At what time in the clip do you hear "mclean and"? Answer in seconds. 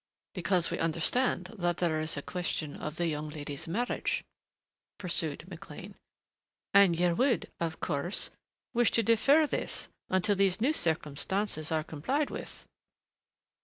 5.47-6.99